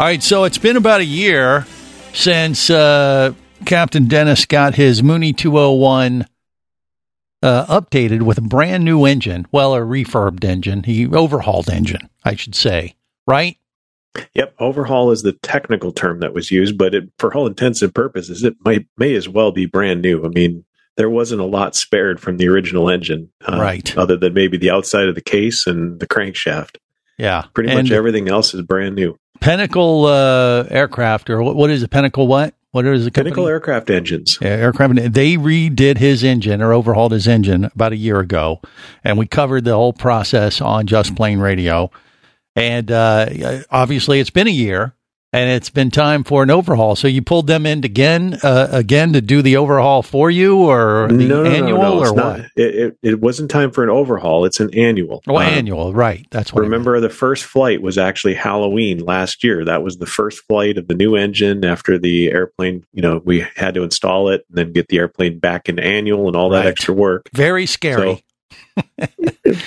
[0.00, 1.66] All right, so it's been about a year
[2.14, 3.34] since uh,
[3.66, 6.24] Captain Dennis got his Mooney 201
[7.42, 9.46] uh, updated with a brand new engine.
[9.52, 10.84] Well, a refurbed engine.
[10.84, 12.94] He overhauled engine, I should say.
[13.26, 13.58] Right?
[14.32, 17.94] Yep, overhaul is the technical term that was used, but it, for all intents and
[17.94, 20.24] purposes, it might may as well be brand new.
[20.24, 20.64] I mean,
[20.96, 23.94] there wasn't a lot spared from the original engine, uh, Right.
[23.98, 26.78] Other than maybe the outside of the case and the crankshaft.
[27.18, 27.44] Yeah.
[27.52, 29.18] Pretty And much everything else is brand new.
[29.40, 31.90] Pinnacle uh, aircraft, or what, what is it?
[31.90, 32.54] Pinnacle what?
[32.72, 33.14] What is it?
[33.14, 34.38] Pinnacle aircraft engines.
[34.40, 34.94] Yeah, aircraft.
[34.94, 38.60] They redid his engine or overhauled his engine about a year ago,
[39.02, 41.90] and we covered the whole process on Just Plane Radio.
[42.54, 44.94] And uh, obviously, it's been a year,
[45.32, 46.96] and it's been time for an overhaul.
[46.96, 51.08] So you pulled them in again, uh, again to do the overhaul for you, or
[51.08, 52.40] the no, no, annual, no, or what?
[52.56, 54.44] It, it, it wasn't time for an overhaul.
[54.44, 55.22] It's an annual.
[55.28, 56.26] Oh, Um, annual, right?
[56.30, 56.62] That's what.
[56.62, 59.64] Remember, the first flight was actually Halloween last year.
[59.64, 62.84] That was the first flight of the new engine after the airplane.
[62.92, 66.26] You know, we had to install it and then get the airplane back into annual
[66.26, 66.66] and all that Right.
[66.68, 67.28] extra work.
[67.32, 68.24] Very scary.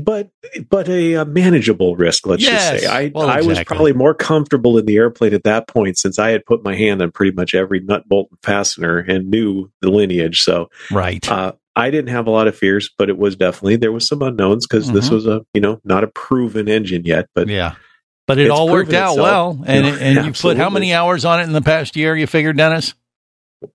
[0.00, 0.30] But
[0.70, 2.26] but a, uh manageable risk.
[2.26, 2.70] Let's Yes.
[2.80, 5.98] just say I Well, I was probably more comfortable in the airplane at that point
[5.98, 9.28] since I had put my hand on pretty much every nut, bolt, and fastener and
[9.28, 10.40] knew the lineage.
[10.42, 11.28] So right.
[11.30, 14.22] uh, I didn't have a lot of fears, but it was definitely there was some
[14.22, 15.12] unknowns because this Mhm.
[15.12, 17.74] was a you know not a proven engine yet, but yeah.
[18.28, 19.18] But it all worked out itself.
[19.18, 22.16] well, and Yeah, and you put how many hours on it in the past year?
[22.16, 22.94] You figured, Dennis?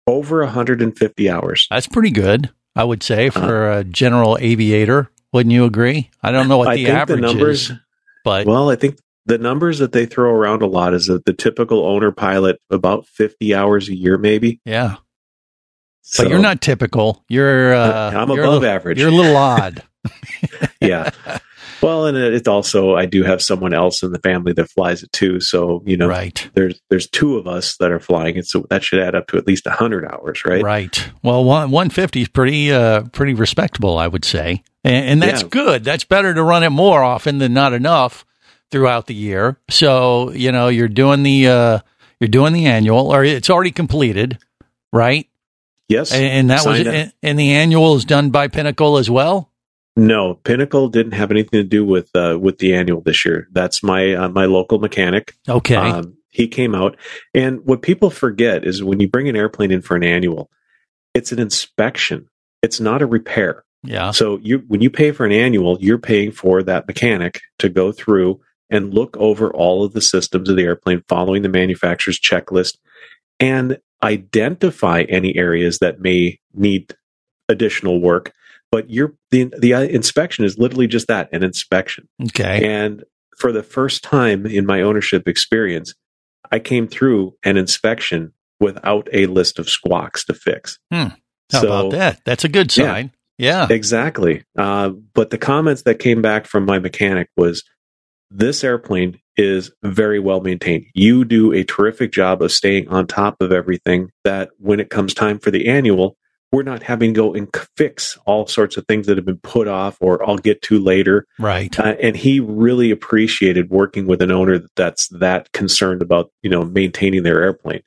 [0.05, 1.67] over 150 hours.
[1.69, 5.09] That's pretty good, I would say, for a general aviator.
[5.33, 6.09] Wouldn't you agree?
[6.23, 7.77] I don't know what the think the average numbers- is,
[8.23, 11.33] but Well, I think the numbers that they throw around a lot is that the
[11.33, 14.61] typical owner pilot about 50 hours a year, maybe.
[14.65, 14.95] yeah.
[16.01, 17.25] So, but you're not typical.
[17.27, 18.97] You're uh, I'm you're above little- average.
[18.99, 19.83] You're a little odd.
[20.79, 21.09] yeah.
[21.81, 25.11] Well, and it's also I do have someone else in the family that flies it
[25.11, 25.39] too.
[25.39, 26.49] So you know, right.
[26.53, 29.37] there's there's two of us that are flying it, so that should add up to
[29.37, 30.63] at least 100 hours, right?
[30.63, 31.09] Right.
[31.23, 35.43] Well, one one fifty is pretty uh pretty respectable, I would say, and, and that's
[35.43, 35.49] Yeah.
[35.49, 35.83] good.
[35.83, 38.25] That's better to run it more often than not enough
[38.71, 39.59] throughout the year.
[39.69, 41.79] So you know you're doing the uh
[42.19, 44.39] you're doing the annual, or it's already completed,
[44.91, 45.27] right?
[45.87, 46.11] Yes.
[46.11, 46.93] And, and that was Signed up.
[46.93, 49.51] and, and the annual is done by Pinnacle as well.
[49.97, 53.47] No, Pinnacle didn't have anything to do with uh, with the annual this year.
[53.51, 55.33] That's my uh, my local mechanic.
[55.49, 55.75] Okay.
[55.75, 56.95] Um, he came out,
[57.33, 60.51] and what people forget is when you bring an airplane in for an annual,
[61.15, 62.29] it's an inspection.
[62.61, 63.63] It's not a repair.
[63.83, 64.11] yeah.
[64.11, 67.91] So you when you pay for an annual, you're paying for that mechanic to go
[67.91, 72.77] through and look over all of the systems of the airplane, following the manufacturer's checklist,
[73.39, 76.95] and identify any areas that may need
[77.49, 78.31] additional work.
[78.71, 82.07] But you're the the uh, inspection is literally just that an inspection.
[82.21, 82.67] Okay.
[82.67, 83.03] And
[83.37, 85.93] for the first time in my ownership experience,
[86.51, 90.79] I came through an inspection without a list of squawks to fix.
[90.91, 91.11] How
[91.53, 92.19] about that?
[92.25, 92.85] That's a good Yeah.
[92.85, 93.11] sign.
[93.37, 93.67] Yeah.
[93.69, 94.43] Exactly.
[94.57, 97.63] Uh, but the comments that came back from my mechanic was
[98.31, 100.85] this airplane is very well maintained.
[100.95, 105.13] You do a terrific job of staying on top of everything that when it comes
[105.13, 106.17] time for the annual,
[106.57, 109.67] we're not having to go and fix all sorts of things that have been put
[109.67, 111.27] off or I'll get to later.
[111.37, 111.79] Right.
[111.79, 116.65] Uh, and he really appreciated working with an owner that's that concerned about, you know,
[116.65, 117.83] maintaining their airplane.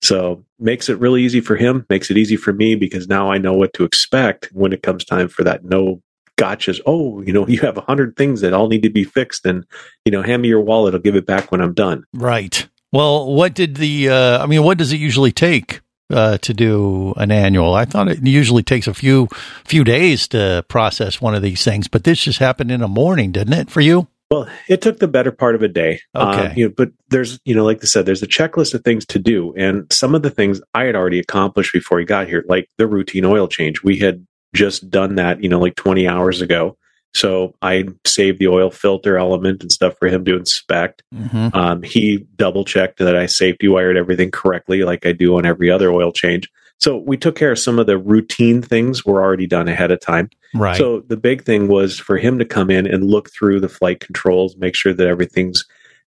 [0.00, 3.38] So makes it really easy for him, makes it easy for me because now I
[3.38, 6.00] know what to expect when it comes time for that no
[6.36, 6.80] gotchas.
[6.86, 9.66] Oh, you know, you have a hundred things that all need to be fixed and,
[10.04, 10.94] you know, hand me your wallet.
[10.94, 12.04] I'll give it back when I'm done.
[12.12, 12.68] Right.
[12.92, 14.10] Well, what did the?
[14.10, 15.80] Uh, I mean, what does it usually take
[16.10, 17.74] uh, to do an annual?
[17.74, 19.28] I thought it usually takes a few
[19.64, 23.32] few days to process one of these things, but this just happened in a morning,
[23.32, 23.70] didn't it?
[23.70, 24.08] For you?
[24.30, 26.00] Well, it took the better part of a day.
[26.14, 26.46] Okay.
[26.46, 29.06] Um, you know, but there's, you know, like I said, there's a checklist of things
[29.06, 29.54] to do.
[29.56, 32.86] And some of the things I had already accomplished before he got here, like the
[32.86, 33.82] routine oil change.
[33.82, 36.76] We had just done that, you know, like 20 hours ago.
[37.14, 41.02] So I saved the oil filter element and stuff for him to inspect.
[41.14, 41.56] Mm-hmm.
[41.56, 45.70] Um, he double checked that I safety wired everything correctly, like I do on every
[45.70, 46.48] other oil change.
[46.80, 50.00] So we took care of some of the routine things were already done ahead of
[50.00, 50.28] time.
[50.54, 50.76] Right.
[50.76, 54.00] So the big thing was for him to come in and look through the flight
[54.00, 55.64] controls, make sure that everything's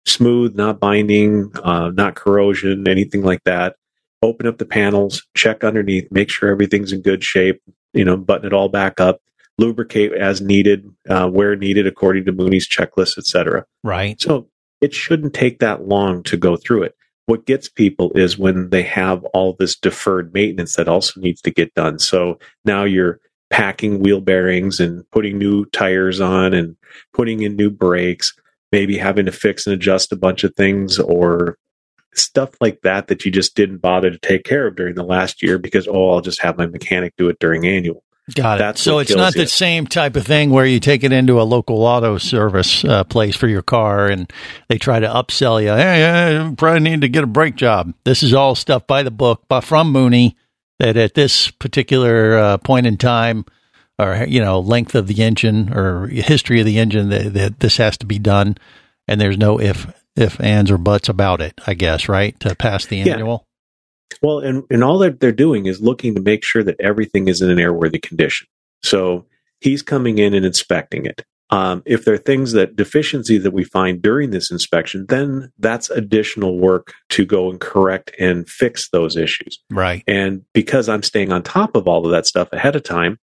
[0.05, 3.75] smooth, not binding, uh, not corrosion, anything like that.
[4.21, 7.61] Open up the panels, check underneath, make sure everything's in good shape.
[7.93, 9.21] You know, button it all back up,
[9.57, 13.65] lubricate as needed, uh, where needed according to Mooney's checklist, etc.
[13.83, 14.19] right.
[14.21, 14.49] So
[14.81, 16.95] it shouldn't take that long to go through it.
[17.27, 21.51] What gets people is when they have all this deferred maintenance that also needs to
[21.51, 21.97] get done.
[21.97, 23.19] So now you're
[23.49, 26.75] packing wheel bearings and putting new tires on and
[27.13, 28.33] putting in new brakes,
[28.71, 31.57] maybe having to fix and adjust a bunch of things or
[32.13, 35.41] stuff like that that you just didn't bother to take care of during the last
[35.41, 38.03] year because, oh, I'll just have my mechanic do it during annual.
[38.33, 38.59] Got it.
[38.59, 39.41] That's so it's not you.
[39.43, 43.03] the same type of thing where you take it into a local auto service uh,
[43.03, 44.31] place for your car and
[44.67, 45.69] they try to upsell you.
[45.69, 47.93] Hey, hey, you probably need to get a brake job.
[48.03, 50.35] This is all stuff by the book, but from Mooney
[50.79, 53.45] that at this particular uh, point in time
[53.99, 57.77] or, you know, length of the engine or history of the engine that, that this
[57.77, 58.57] has to be done.
[59.07, 59.85] And there's no if,
[60.15, 62.37] if, ands, or buts about it, I guess, right?
[62.39, 63.13] To pass the Yeah.
[63.13, 63.45] annual.
[64.21, 67.41] Well, and, and all that they're doing is looking to make sure that everything is
[67.41, 68.47] in an airworthy condition.
[68.83, 69.25] So
[69.59, 71.23] he's coming in and inspecting it.
[71.51, 75.91] Um, if there are things that deficiencies that we find during this inspection, then that's
[75.91, 79.59] additional work to go and correct and fix those issues.
[79.69, 80.03] Right.
[80.07, 83.19] And because I'm staying on top of all of that stuff ahead of time,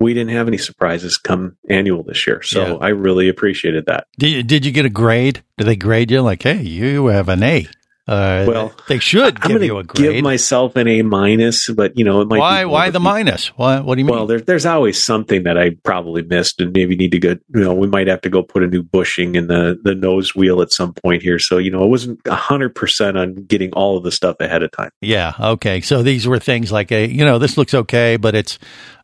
[0.00, 2.42] we didn't have any surprises come annual this year.
[2.42, 2.86] So Yeah.
[2.86, 4.06] I really appreciated that.
[4.18, 5.44] Did you, did you get a grade?
[5.58, 7.68] Did they grade you like, hey, you have an A?
[8.08, 11.70] Uh, Well, they should I'm give going you a to give myself an A minus,
[11.70, 12.62] but you know, it might why?
[12.62, 13.48] be Why the minus?
[13.56, 13.78] Why?
[13.78, 14.16] What do you mean?
[14.16, 17.30] Well, there, there's always something that I probably missed, and maybe need to go.
[17.54, 20.34] You know, we might have to go put a new bushing in the the nose
[20.34, 21.38] wheel at some point here.
[21.38, 24.72] So you know, it wasn't hundred percent on getting all of the stuff ahead of
[24.72, 24.90] time.
[25.00, 25.34] yeah.
[25.38, 25.80] Okay.
[25.80, 28.58] So these were things like a, you know, this looks okay, but it's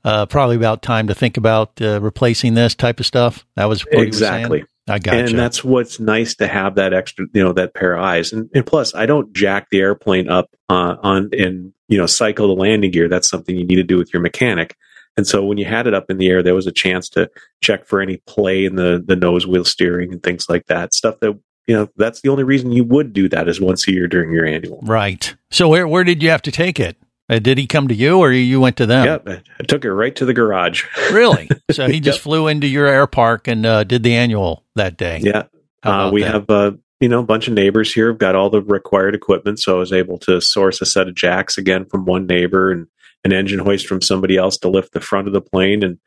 [0.05, 3.47] uh, probably about time to think about uh, replacing this type of stuff.
[3.55, 4.65] That was what he was exactly.
[4.89, 8.03] I got And that's what's nice to have that extra, you know, that pair of
[8.03, 8.33] eyes.
[8.33, 12.49] And, and plus, I don't jack the airplane up uh, on and you know cycle
[12.49, 13.09] the landing gear.
[13.09, 14.77] That's something you need to do with your mechanic.
[15.17, 17.29] And so when you had it up in the air, there was a chance to
[17.61, 20.95] check for any play in the the nose wheel steering and things like that.
[20.95, 23.93] Stuff that you know that's the only reason you would do that is once a
[23.93, 24.81] year during your annual.
[24.83, 25.35] right.
[25.51, 26.97] So where where did you have to take it?
[27.31, 29.05] Uh, did he come to you or you went to them?
[29.05, 30.85] Yep, I took it right to the garage.
[31.13, 31.49] Really?
[31.71, 32.23] So he just Yep.
[32.23, 35.21] flew into your air park and uh, did the annual that day.
[35.23, 35.45] Yeah,
[35.83, 36.33] uh, we that?
[36.33, 38.09] have uh, you know a bunch of neighbors here.
[38.09, 41.15] Have got all the required equipment, so I was able to source a set of
[41.15, 42.87] jacks again from one neighbor and
[43.25, 45.83] an engine hoist from somebody else to lift the front of the plane.
[45.83, 45.99] And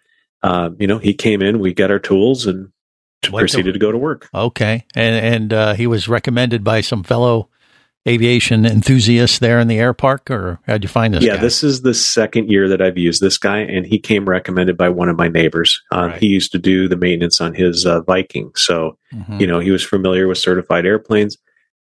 [0.43, 2.71] uh, you know, he came in, we got our tools, and
[3.23, 4.27] Went to- proceeded to go to work.
[4.33, 7.49] Okay, and and uh, he was recommended by some fellow
[8.07, 11.23] aviation enthusiast there in the air park, or how'd you find this?
[11.23, 11.41] yeah, guy?
[11.41, 14.89] this is the second year that I've used this guy, and he came recommended by
[14.89, 15.81] one of my neighbors.
[15.93, 16.19] Uh, Right.
[16.21, 19.39] He used to do the maintenance on his uh, Viking, so Mhm.
[19.41, 21.37] you know he was familiar with certified airplanes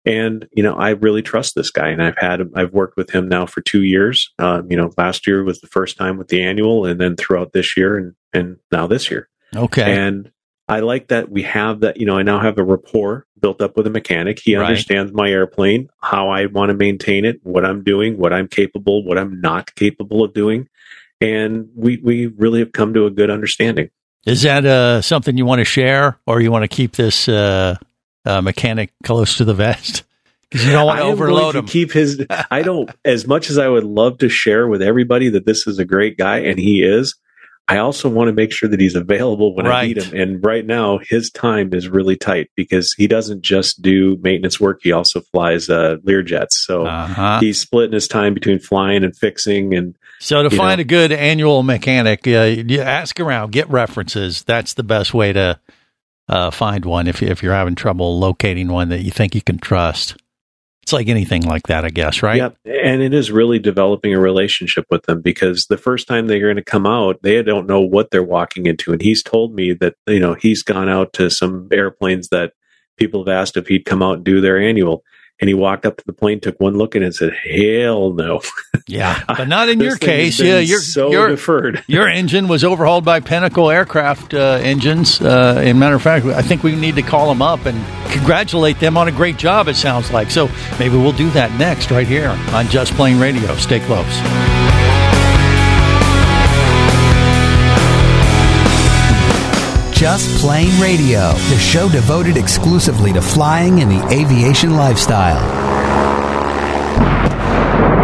[0.06, 3.28] and you know i really trust this guy and i've had i've worked with him
[3.28, 6.42] now for two years um, you know last year was the first time with the
[6.42, 10.32] annual and then throughout this year and and now this year okay, and
[10.70, 13.76] i like that we have that you know i now have a rapport built up
[13.76, 14.66] with a mechanic he Right.
[14.66, 19.04] understands my airplane how i want to maintain it what i'm doing what i'm capable
[19.04, 20.68] what i'm not capable of doing
[21.20, 23.90] and we we really have come to a good understanding
[24.26, 27.74] is that uh, something you want to share, or you want to keep this uh,
[28.26, 30.02] uh, mechanic close to the vest
[30.50, 31.66] because you don't want to overload him?
[31.66, 32.26] Keep his.
[32.50, 32.90] I don't.
[33.02, 36.18] As much as I would love to share with everybody that this is a great
[36.18, 37.14] guy, and he is.
[37.68, 40.20] I also want to make sure that he's available when I need him.
[40.20, 44.80] And right now, his time is really tight because he doesn't just do maintenance work;
[44.82, 46.54] he also flies uh, Learjets.
[46.54, 47.38] So uh-huh.
[47.40, 49.74] he's splitting his time between flying and fixing.
[49.74, 50.82] And So to find know.
[50.82, 54.42] a good annual mechanic, uh, you ask around, get references.
[54.42, 55.60] That's the best way to
[56.28, 59.58] uh, find one if if you're having trouble locating one that you think you can
[59.58, 60.16] trust.
[60.82, 62.38] It's like anything like that, I guess, right?
[62.38, 62.56] Yep.
[62.64, 66.56] And it is really developing a relationship with them because the first time they're going
[66.56, 68.92] to come out, they don't know what they're walking into.
[68.92, 72.54] And he's told me that, you know, he's gone out to some airplanes that
[72.96, 75.04] people have asked if he'd come out and do their annual.
[75.40, 78.12] And he walked up to the plane, took one look at it and said, hell
[78.12, 78.40] no.
[78.86, 80.40] Yeah, but not in your case.
[80.40, 81.84] Yeah, your so your deferred.
[81.86, 85.20] your engine was overhauled by Pinnacle Aircraft uh, engines.
[85.20, 87.78] Uh, and matter of fact, I think we need to call them up and
[88.10, 89.68] congratulate them on a great job.
[89.68, 90.48] It sounds like so.
[90.80, 93.54] Maybe we'll do that next, right here on Just Plane Radio.
[93.56, 94.49] Stay close.
[100.00, 105.36] Just Plane Radio, the show devoted exclusively to flying and the aviation lifestyle.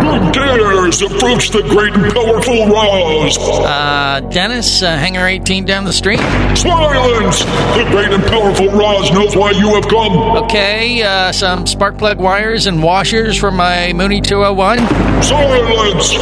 [0.03, 3.39] Who dares approach the great and powerful Roz?
[3.39, 6.21] Uh, Dennis, uh, Hangar 18 down the street.
[6.57, 7.41] Silence!
[7.41, 10.13] The great and powerful Roz knows why you have come.
[10.45, 14.79] Okay, uh, some spark plug wires and washers for my Mooney 201.
[15.23, 16.13] Silence!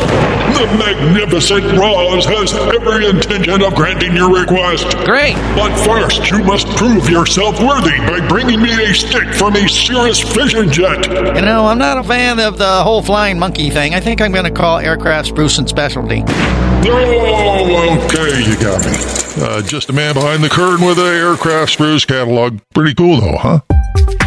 [0.55, 4.87] The magnificent Roz has every intention of granting your request.
[5.05, 5.35] Great.
[5.57, 10.21] But first, you must prove yourself worthy by bringing me a stick from a Cirrus
[10.33, 11.07] Vision Jet.
[11.35, 13.95] You know, I'm not a fan of the whole flying monkey thing.
[13.95, 16.23] I think I'm going to call aircraft spruce and specialty.
[16.23, 16.33] Okay,
[18.45, 18.93] you got me.
[19.37, 22.61] Uh, just a man behind the curtain with an aircraft spruce catalog.
[22.75, 23.61] Pretty cool, though, huh?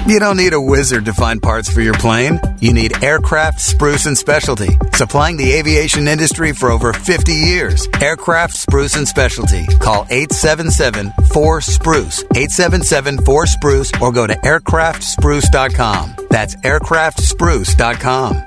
[0.08, 2.39] You don't need a wizard to find parts for your plane.
[2.62, 7.89] You need Aircraft Spruce and Specialty, supplying the aviation industry for over 50 years.
[8.01, 9.65] Aircraft Spruce and Specialty.
[9.79, 16.15] Call 877-4-SPRUCE, 877-4-SPRUCE, or go to aircraftspruce.com.
[16.29, 18.47] That's aircraftspruce.com.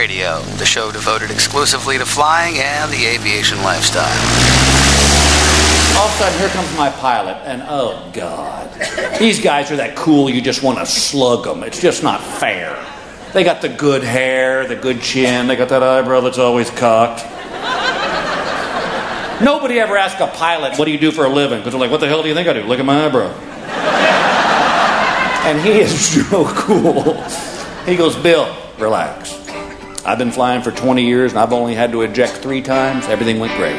[0.00, 4.06] Radio, the show devoted exclusively to flying and the aviation lifestyle.
[5.98, 8.70] All of a sudden, here comes my pilot, and oh god,
[9.18, 10.30] these guys are that cool.
[10.30, 11.62] You just want to slug them.
[11.62, 12.82] It's just not fair.
[13.34, 15.48] They got the good hair, the good chin.
[15.48, 17.22] They got that eyebrow that's always cocked.
[19.42, 21.90] Nobody ever asks a pilot, "What do you do for a living?" Because they're like,
[21.90, 22.62] "What the hell do you think I do?
[22.62, 23.28] Look at my eyebrow."
[25.44, 27.22] And he is so cool.
[27.84, 29.39] He goes, Bill, relax.
[30.04, 33.06] I've been flying for 20 years and I've only had to eject three times.
[33.06, 33.76] Everything went great.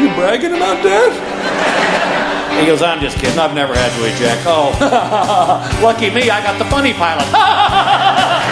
[0.00, 2.60] You bragging about that?
[2.60, 3.38] He goes, I'm just kidding.
[3.38, 4.42] I've never had to eject.
[4.46, 4.70] Oh,
[5.82, 7.24] lucky me, I got the funny pilot.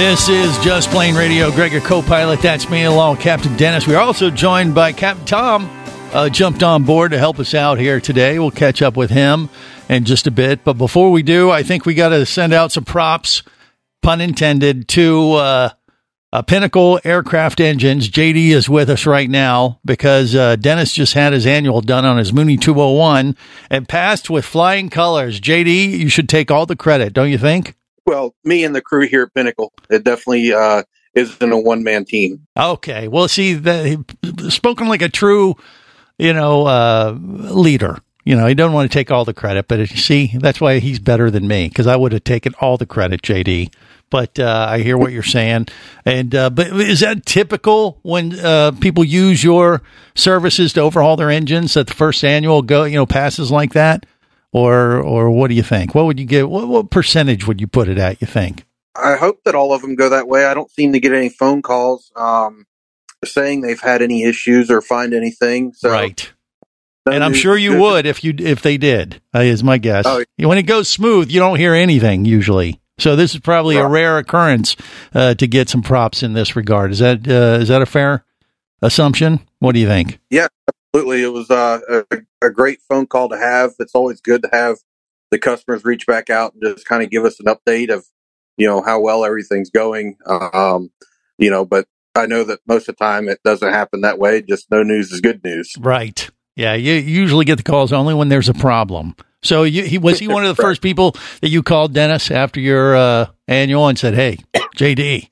[0.00, 1.50] This is Just Plane Radio.
[1.50, 2.40] Greg, your co-pilot.
[2.40, 3.86] That's me, along with Captain Dennis.
[3.86, 5.70] We're also joined by Captain Tom.
[6.14, 8.38] Uh, jumped on board to help us out here today.
[8.38, 9.50] We'll catch up with him
[9.90, 10.64] in just a bit.
[10.64, 13.42] But before we do, I think we got to send out some props,
[14.00, 15.70] pun intended, to uh,
[16.32, 18.08] uh, Pinnacle Aircraft Engines.
[18.08, 22.16] JD is with us right now because uh, Dennis just had his annual done on
[22.16, 23.36] his Mooney 201
[23.68, 25.42] and passed with flying colors.
[25.42, 27.74] JD, you should take all the credit, don't you think?
[28.06, 30.82] Well, me and the crew here at Pinnacle, it definitely uh,
[31.14, 32.46] isn't a one man team.
[32.56, 33.08] Okay.
[33.08, 34.04] Well, see, the,
[34.48, 35.56] spoken like a true,
[36.18, 37.98] you know, uh, leader.
[38.24, 40.98] You know, he don't want to take all the credit, but see, that's why he's
[40.98, 43.72] better than me because I would have taken all the credit, JD.
[44.10, 45.68] But uh, I hear what you're saying,
[46.04, 49.82] and uh, but is that typical when uh, people use your
[50.16, 51.74] services to overhaul their engines?
[51.74, 54.06] That the first annual go, you know, passes like that,
[54.52, 55.94] or or what do you think?
[55.94, 56.48] What would you give?
[56.48, 58.20] What, what percentage would you put it at?
[58.20, 58.64] You think?
[58.96, 60.44] I hope that all of them go that way.
[60.44, 62.66] I don't seem to get any phone calls um,
[63.24, 65.72] saying they've had any issues or find anything.
[65.74, 66.32] So right.
[67.06, 69.20] and I'm sure you would if you if they did.
[69.34, 70.06] Uh, is my guess.
[70.06, 72.80] Oh, When it goes smooth, you don't hear anything usually.
[72.98, 74.76] So this is probably a rare occurrence
[75.14, 76.92] uh, to get some props in this regard.
[76.92, 78.24] Is that uh, is that a fair
[78.82, 79.40] assumption?
[79.58, 80.20] What do you think?
[80.28, 80.48] Yeah,
[80.92, 81.22] absolutely.
[81.22, 81.80] It was uh,
[82.10, 83.72] a, a great phone call to have.
[83.78, 84.78] It's always good to have
[85.30, 88.04] the customers reach back out and just kind of give us an update of,
[88.56, 90.16] you know, how well everything's going.
[90.26, 90.90] Um,
[91.38, 94.42] you know, but I know that most of the time it doesn't happen that way.
[94.42, 95.72] Just no news is good news.
[95.78, 96.28] Right.
[96.56, 99.14] Yeah, you usually get the calls only when there's a problem.
[99.42, 102.60] So you, he was he one of the first people that you called Dennis after
[102.60, 104.38] your uh, annual and said, "Hey,
[104.76, 105.28] JD,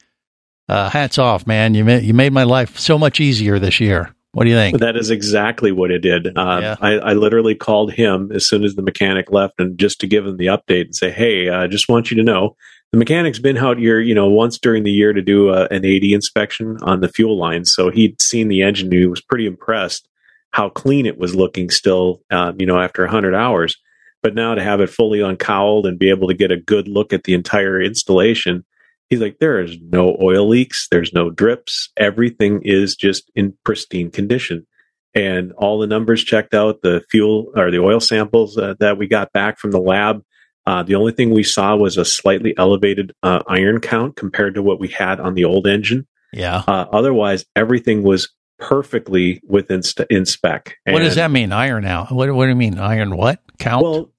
[0.69, 1.75] uh, hats off, man!
[1.75, 4.78] You made you made my life so much easier this year." What do you think?
[4.78, 6.37] That is exactly what it did.
[6.38, 6.76] Um, Yeah.
[6.80, 10.26] I, I literally called him as soon as the mechanic left, and just to give
[10.26, 12.57] him the update and say, "Hey, I just want you to know
[12.92, 15.85] the mechanic's been out here, you know, once during the year to do a, an
[15.85, 17.64] AD inspection on the fuel line.
[17.64, 20.09] So he'd seen the engine, and he was pretty impressed
[20.52, 23.76] how clean it was looking still, um, you know, after 100 hours.
[24.23, 27.12] But now to have it fully uncowled and be able to get a good look
[27.12, 28.64] at the entire installation,
[29.11, 34.11] he's like, there is no oil leaks, there's no drips, everything is just in pristine
[34.11, 34.67] condition.
[35.15, 39.09] And all the numbers checked out, the fuel or the oil samples uh, that we
[39.09, 40.23] got back from the lab.
[40.67, 44.62] Uh, the only thing we saw was a slightly elevated uh, iron count compared to
[44.62, 46.07] what we had on the old engine.
[46.33, 46.62] Yeah.
[46.69, 50.77] Uh, otherwise, everything was perfectly within st- in spec.
[50.85, 51.53] what does that mean?
[51.53, 52.12] Iron out.
[52.12, 52.79] What, what do you mean?
[52.79, 53.41] Iron what?
[53.59, 53.83] Count?
[53.83, 54.12] well,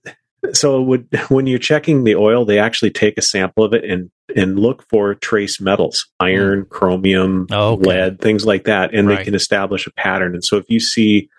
[0.54, 4.10] so would, when you're checking the oil, they actually take a sample of it and
[4.36, 7.48] and look for trace metals, iron, chromium,
[7.88, 9.18] lead, things like that, and Right.
[9.18, 10.36] they can establish a pattern.
[10.36, 11.30] And so if you see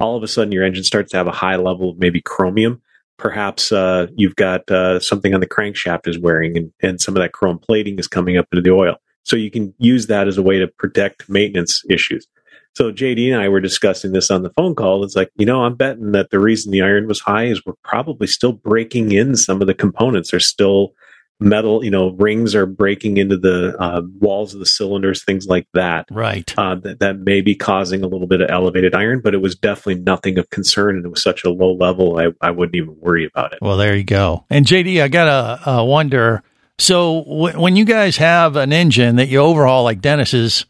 [0.00, 2.82] all of a sudden your engine starts to have a high level of maybe chromium,
[3.18, 7.22] perhaps uh, you've got uh, something on the crankshaft is wearing, and, and some of
[7.22, 8.96] that chrome plating is coming up into the oil.
[9.22, 12.26] So you can use that as a way to protect maintenance issues.
[12.74, 15.02] So JD and I were discussing this on the phone call.
[15.04, 17.74] It's like, you know, I'm betting that the reason the iron was high is we're
[17.82, 20.30] probably still breaking in some of the components.
[20.30, 20.94] There's still
[21.40, 25.66] metal, you know, rings are breaking into the uh, walls of the cylinders, things like
[25.74, 26.06] that.
[26.10, 26.52] Right.
[26.56, 29.56] Uh, that, that may be causing a little bit of elevated iron, but it was
[29.56, 30.96] definitely nothing of concern.
[30.96, 33.58] And it was such a low level, I, I wouldn't even worry about it.
[33.62, 34.44] Well, there you go.
[34.50, 36.42] And JD, I gotta uh, wonder.
[36.78, 40.66] So w- when you guys have an engine that you overhaul, like Dennis's,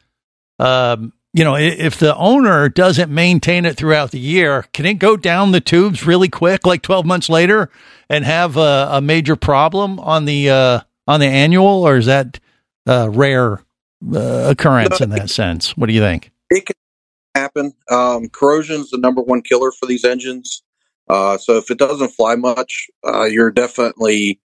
[0.58, 5.16] um, you know, if the owner doesn't maintain it throughout the year, can it go
[5.16, 7.70] down the tubes really quick, like twelve months later,
[8.08, 12.40] and have a, a major problem on the uh, on the annual, or is that
[12.86, 13.62] uh, rare
[14.12, 15.76] uh, occurrence in that sense?
[15.76, 16.32] What do you think?
[16.50, 16.74] It can
[17.34, 17.74] happen.
[17.88, 20.62] Um, corrosion's the number one killer for these engines.
[21.08, 24.40] Uh, so if it doesn't fly much, uh, you're definitely,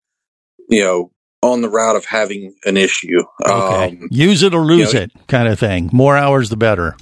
[0.68, 1.10] you know,
[1.42, 3.20] on the route of having an issue.
[3.44, 3.88] Okay.
[3.88, 5.90] Um, Use it or lose you know, it, kind of thing.
[5.92, 6.96] More hours, the better.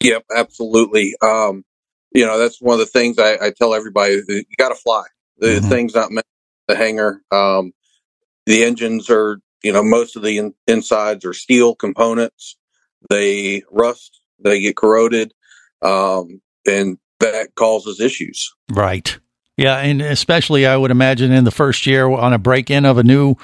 [0.00, 1.14] Yep, absolutely.
[1.20, 1.64] Um,
[2.12, 5.04] you know, that's one of the things I, I tell everybody: you got to fly.
[5.38, 6.26] The thing's not meant
[6.66, 7.22] the hangar.
[7.30, 7.72] Um,
[8.46, 12.56] the engines are, you know, most of the in- insides are steel components.
[13.10, 15.32] They rust, they get corroded,
[15.82, 18.52] um, and that causes issues.
[18.70, 19.18] Right.
[19.58, 23.02] Yeah, and especially I would imagine in the first year on a break-in of a
[23.02, 23.34] new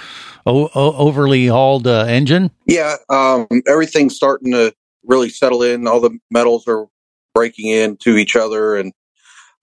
[0.47, 2.53] o- overly hauled uh, engine.
[2.67, 4.73] Yeah, um, everything's starting to
[5.05, 5.89] really settle in.
[5.89, 6.87] All the metals are
[7.35, 8.93] breaking into each other, and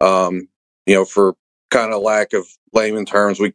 [0.02, 0.50] um,
[0.86, 1.36] you know, for
[1.70, 3.54] kind of lack of layman terms, we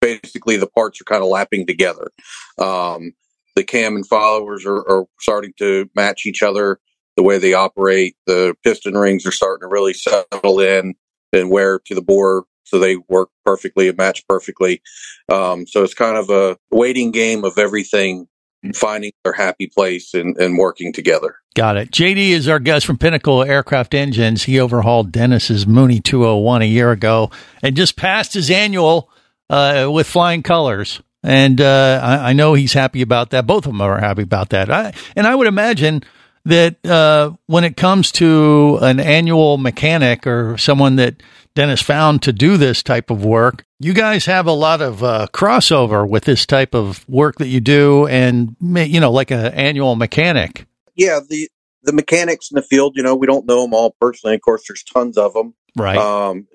[0.00, 2.10] basically the parts are kind of lapping together.
[2.58, 3.12] Um,
[3.54, 6.80] the cam and followers are, are starting to match each other.
[7.16, 10.94] The way they operate, the piston rings are starting to really settle in
[11.34, 14.82] and wear to the bore, so they work perfectly and match perfectly.
[15.28, 18.28] Um, so it's kind of a waiting game of everything
[18.74, 21.36] finding their happy place and, and working together.
[21.54, 21.90] Got it.
[21.90, 24.44] JD is our guest from Pinnacle Aircraft Engines.
[24.44, 27.30] He overhauled Dennis's Mooney 201 a year ago
[27.62, 29.10] and just passed his annual
[29.50, 31.02] uh, with flying colors.
[31.22, 33.46] And uh, I, I know he's happy about that.
[33.46, 34.70] Both of them are happy about that.
[34.70, 36.02] I, and I would imagine
[36.44, 41.22] that uh, when it comes to an annual mechanic or someone that
[41.54, 45.26] Dennis found to do this type of work, you guys have a lot of uh,
[45.32, 49.94] crossover with this type of work that you do, and you know, like an annual
[49.94, 50.66] mechanic.
[50.94, 51.48] Yeah, the
[51.82, 54.34] the mechanics in the field, you know, we don't know them all personally.
[54.34, 55.54] Of course, there's tons of them.
[55.76, 55.98] Right.
[55.98, 56.46] Um,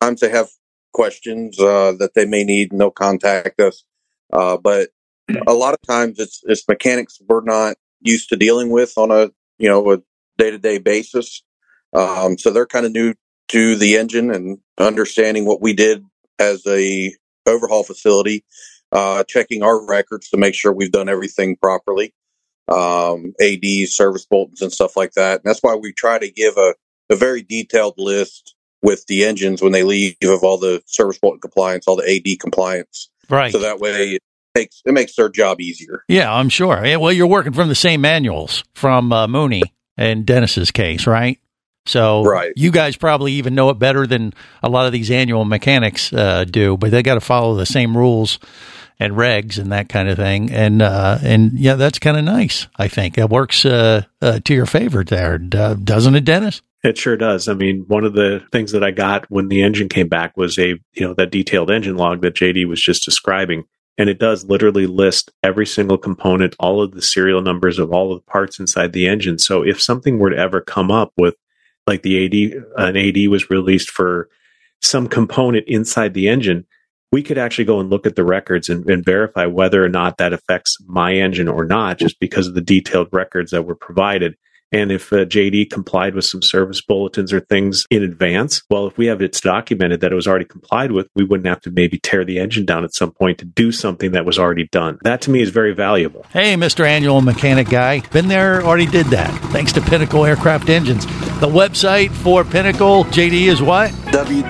[0.00, 0.48] sometimes they have
[0.92, 3.84] questions uh, that they may need, and they'll contact us.
[4.32, 4.90] Uh, but
[5.46, 9.30] a lot of times, it's it's mechanics we're not used to dealing with on a
[9.58, 9.98] you know a
[10.38, 11.42] day to day basis.
[11.92, 13.14] Um, so they're kind of new
[13.48, 16.04] to the engine and understanding what we did
[16.38, 17.14] as a
[17.46, 18.44] overhaul facility,
[18.92, 22.12] uh, checking our records to make sure we've done everything properly,
[22.68, 25.36] um, ADs, service bulletins, and stuff like that.
[25.36, 26.74] And that's why we try to give a,
[27.08, 31.40] a very detailed list with the engines when they leave of all the service bulletin
[31.40, 33.10] compliance, all the AD compliance.
[33.28, 33.52] Right.
[33.52, 34.18] So that way
[34.56, 36.02] makes it makes their job easier.
[36.08, 36.84] Yeah, I'm sure.
[36.84, 39.62] Yeah, well, you're working from the same manuals from uh, Mooney
[39.96, 41.38] and Dennis's case, right?
[41.86, 42.52] So Right.
[42.56, 46.44] you guys probably even know it better than a lot of these annual mechanics uh,
[46.44, 48.40] do, but they got to follow the same rules
[48.98, 50.50] and regs and that kind of thing.
[50.50, 52.66] And uh, and yeah, that's kind of nice.
[52.76, 56.60] I think it works uh, uh, to your favor there, uh, doesn't it, Dennis?
[56.82, 57.48] It sure does.
[57.48, 60.56] I mean, one of the things that I got when the engine came back was
[60.58, 63.64] a, you know, that detailed engine log that JD was just describing.
[63.98, 68.12] And it does literally list every single component, all of the serial numbers of all
[68.12, 69.38] of the parts inside the engine.
[69.38, 71.34] So if something were to ever come up with
[71.86, 74.28] like the AD, an AD was released for
[74.82, 76.66] some component inside the engine,
[77.12, 80.18] we could actually go and look at the records and, and, verify whether or not
[80.18, 84.36] that affects my engine or not, just because of the detailed records that were provided.
[84.76, 88.98] And if uh, JD complied with some service bulletins or things in advance, well, if
[88.98, 91.98] we have it documented that it was already complied with, we wouldn't have to maybe
[91.98, 94.98] tear the engine down at some point to do something that was already done.
[95.02, 96.26] That to me is very valuable.
[96.30, 96.86] Hey, Mr.
[96.86, 99.30] Annual Mechanic Guy, been there, already did that.
[99.50, 101.06] Thanks to Pinnacle Aircraft Engines.
[101.40, 103.90] The website for Pinnacle, JD, is what?
[104.12, 104.46] www.pad.aero.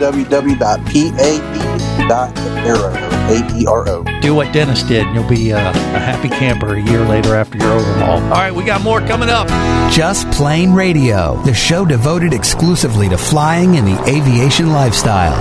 [3.29, 4.05] A-E-R-O.
[4.21, 7.59] Do what Dennis did, and you'll be uh, a happy camper a year later after
[7.59, 8.23] your overhaul.
[8.23, 9.49] All right, we got more coming up.
[9.93, 15.37] Just Plane Radio, the show devoted exclusively to flying and the aviation lifestyle.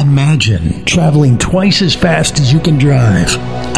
[0.00, 3.28] Imagine traveling twice as fast as you can drive.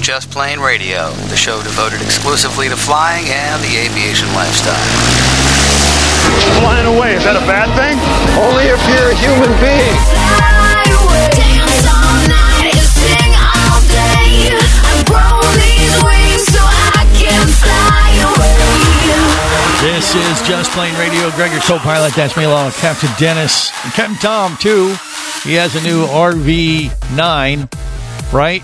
[0.00, 4.74] with Just Plane Radio, the show devoted exclusively to flying and the aviation lifestyle.
[6.60, 8.00] Flying away, is that a bad thing?
[8.40, 9.96] Only if you're a human being.
[19.80, 21.30] This is Just Plane Radio.
[21.36, 22.14] Greg, your co-pilot.
[22.14, 23.70] That's me along with Captain Dennis.
[23.84, 24.96] And Captain Tom, too.
[25.42, 27.68] He has a new RV9,
[28.32, 28.62] right?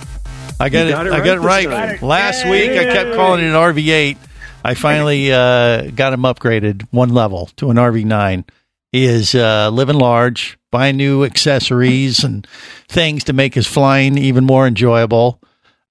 [0.58, 2.02] I got it, got it I right got it right.
[2.02, 4.16] Last week, I kept calling it an RV8.
[4.64, 8.48] I finally uh, got him upgraded one level to an RV9.
[8.92, 12.46] He is uh, living large, buying new accessories and
[12.88, 15.40] things to make his flying even more enjoyable.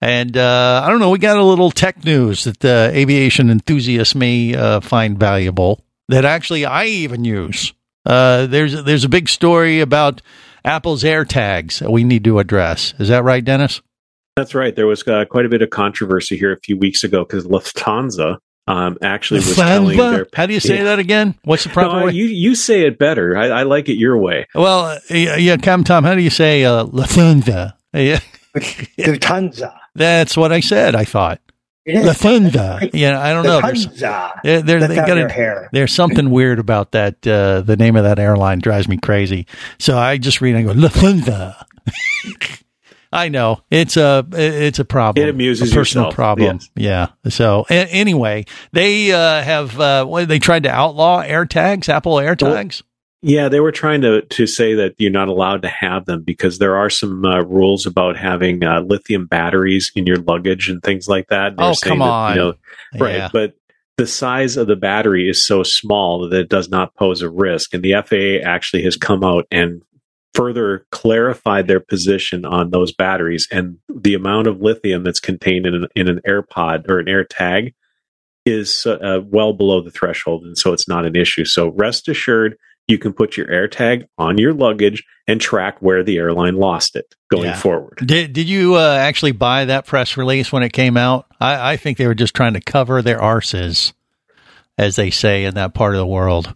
[0.01, 4.15] And uh, I don't know, we got a little tech news that the aviation enthusiasts
[4.15, 7.73] may uh, find valuable that actually I even use.
[8.05, 10.21] Uh, there's there's a big story about
[10.63, 12.93] Apple's AirTags that we need to address.
[12.99, 13.81] Is that right, Dennis?
[14.35, 14.75] That's right.
[14.75, 18.37] There was uh, quite a bit of controversy here a few weeks ago because Lufthansa
[18.67, 20.27] um, actually was telling their.
[20.33, 20.83] How do you say Yeah.
[20.85, 21.35] that again?
[21.45, 22.11] What's the proper No, way?
[22.11, 23.37] you you say it better.
[23.37, 24.45] I, I like it your way.
[24.53, 27.73] Well, uh, yeah, yeah, Cam Tom, how do you say uh, Lufthansa?
[27.93, 28.19] Yeah.
[28.57, 29.73] Lufthansa.
[29.95, 30.95] That's what I said.
[30.95, 31.39] I thought
[31.85, 32.05] It is.
[32.05, 32.89] Lufthansa.
[32.93, 33.61] Yeah, I don't know.
[33.61, 34.41] There's, Lufthansa.
[34.43, 35.69] they're, they're, they got your hair.
[35.71, 37.25] There's something weird about that.
[37.25, 39.47] Uh, the name of that airline drives me crazy.
[39.79, 41.55] So I just read and go Lufthansa.
[43.15, 45.25] I know it's a it's a problem.
[45.25, 46.59] It amuses a personal yourself, problem.
[46.75, 47.11] yes.
[47.25, 47.29] Yeah.
[47.31, 52.83] So a- anyway, they uh, have uh, what, they tried to outlaw AirTags, Apple AirTags.
[53.21, 56.59] Yeah, they were trying to to say that you're not allowed to have them because
[56.59, 61.07] there are some uh, rules about having uh, lithium batteries in your luggage and things
[61.07, 61.53] like that.
[61.57, 62.35] Oh, come that, on.
[62.35, 62.53] you know,
[62.99, 63.15] right?
[63.15, 63.29] Yeah.
[63.31, 63.53] But
[63.97, 67.73] the size of the battery is so small that it does not pose a risk,
[67.73, 69.81] and the FAA actually has come out and
[70.35, 75.73] further clarified their position on those batteries and the amount of lithium that's contained in
[75.73, 77.73] an, in an AirPod or an AirTag
[78.45, 81.45] is uh, well below the threshold, and so it's not an issue.
[81.45, 86.17] So rest assured, you can put your AirTag on your luggage and track where the
[86.17, 87.55] airline lost it going Yeah.
[87.55, 87.97] forward.
[88.05, 91.25] Did Did you uh, actually buy that press release when it came out?
[91.39, 93.93] I, I think they were just trying to cover their arses,
[94.77, 96.53] as they say in that part of the world.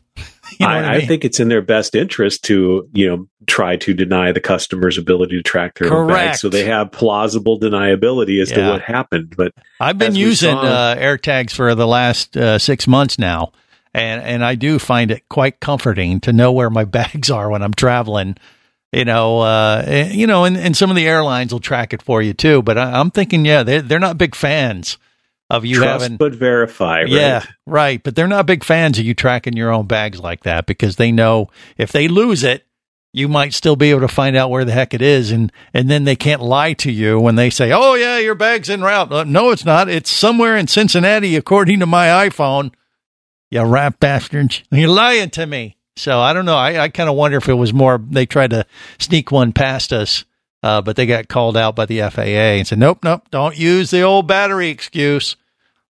[0.59, 3.77] You know I, I I think it's in their best interest to, you know, try
[3.77, 8.41] to deny the customer's ability to track their own bag, so they have plausible deniability
[8.41, 9.35] as to what happened.
[9.37, 13.51] But I've been using saw- uh, AirTags for the last uh, six months now,
[13.93, 17.61] and and I do find it quite comforting to know where my bags are when
[17.61, 18.37] I'm traveling
[18.91, 22.01] You know, uh, eh, you know, and, and some of the airlines will track it
[22.01, 22.63] for you too.
[22.63, 24.97] But I, I'm thinking, yeah, they're they're not big fans
[25.49, 27.01] of you Trust having but verify.
[27.01, 27.09] Right?
[27.09, 28.01] Yeah, right.
[28.01, 31.11] But they're not big fans of you tracking your own bags like that because they
[31.11, 32.65] know if they lose it,
[33.11, 35.89] you might still be able to find out where the heck it is, and and
[35.89, 39.11] then they can't lie to you when they say, "Oh yeah, your bag's en route."
[39.11, 39.89] Uh, no, it's not.
[39.89, 42.71] It's somewhere in Cincinnati, according to my iPhone.
[43.49, 44.63] You rat bastards!
[44.71, 45.77] You're lying to me.
[45.95, 46.55] So I don't know.
[46.55, 48.65] I, I kind of wonder if it was more they tried to
[48.99, 50.23] sneak one past us,
[50.61, 53.89] uh, but they got called out by the FAA and said, "Nope, nope, don't use
[53.89, 55.35] the old battery excuse."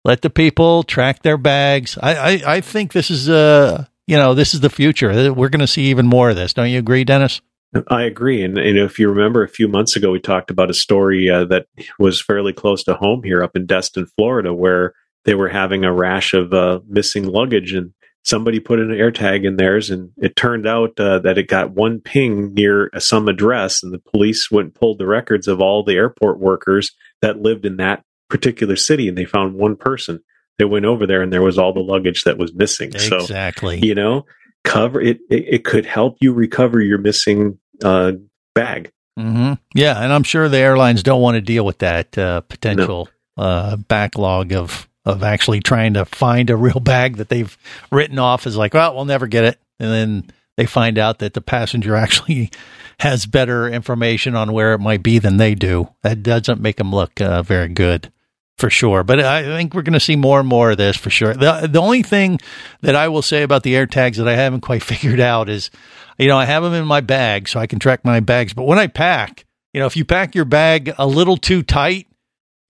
[0.09, 1.99] Let the people track their bags.
[2.03, 5.33] I, I, I think this is uh you know this is the future.
[5.35, 6.55] We're going to see even more of this.
[6.55, 7.42] Don't you agree, Dennis?
[7.88, 8.42] I agree.
[8.42, 11.44] And, and if you remember a few months ago, we talked about a story uh,
[11.47, 11.66] that
[11.99, 14.94] was fairly close to home here up in Destin, Florida, where
[15.27, 17.92] they were having a rash of uh, missing luggage and
[18.25, 19.90] somebody put an AirTag in theirs.
[19.90, 23.83] And it turned out uh, that it got one ping near some address.
[23.83, 27.66] And the police went and pulled the records of all the airport workers that lived
[27.66, 30.21] in that particular city and they found one person.
[30.59, 32.88] They went over there and there was all the luggage that was missing.
[32.88, 33.81] Exactly.
[33.81, 34.27] So, you know,
[34.64, 38.12] cover it, it, it could help you recover your missing uh,
[38.55, 38.91] bag.
[39.19, 39.55] Mm-hmm.
[39.75, 40.03] Yeah.
[40.03, 43.43] And I'm sure the airlines don't want to deal with that uh, potential no.
[43.43, 47.57] uh, backlog of, of actually trying to find a real bag that they've
[47.91, 49.59] written off as like, well, we'll never get it.
[49.79, 52.51] And then they find out that the passenger actually
[52.99, 55.88] has better information on where it might be than they do.
[56.03, 58.11] That doesn't make them look uh, very good
[58.59, 59.05] for sure.
[59.05, 61.35] But I think we're going to see more and more of this for sure.
[61.35, 62.40] The the only thing
[62.83, 65.71] that I will say about the AirTags that I haven't quite figured out is,
[66.18, 68.53] you know, I have them in my bag so I can track my bags.
[68.53, 72.09] But when I pack, you know, if you pack your bag a little too tight,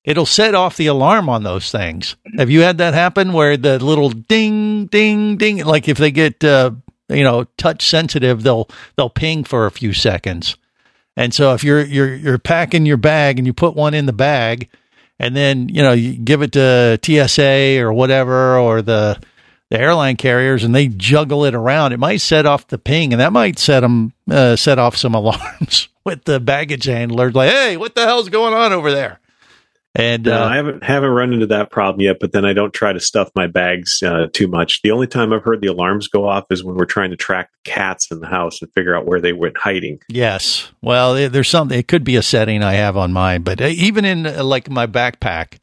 [0.05, 2.17] it'll set off the alarm on those things.
[2.37, 6.45] Have you had that happen where the little ding, ding, ding, like if they get,
[6.45, 6.73] uh,
[7.09, 10.57] you know, touch sensitive, they'll they'll ping for a few seconds.
[11.17, 14.13] And so if you're you're you're packing your bag and you put one in the
[14.13, 14.69] bag
[15.19, 19.21] and then you know you give it to TSA or whatever or the
[19.71, 23.21] the airline carriers and they juggle it around, it might set off the ping and
[23.21, 27.31] that might set them uh, set off some alarms with the baggage handler.
[27.31, 29.21] Like, hey, what the hell's going on over there?
[29.99, 32.19] And no, uh, I haven't haven't run into that problem yet.
[32.21, 34.81] But then I don't try to stuff my bags uh, too much.
[34.83, 37.51] The only time I've heard the alarms go off is when we're trying to track
[37.65, 39.99] cats in the house and figure out where they went hiding.
[40.09, 41.77] Yes, well, there's something.
[41.77, 44.71] It could be a setting I have on mine, but uh, even in uh, like
[44.71, 45.59] my backpack,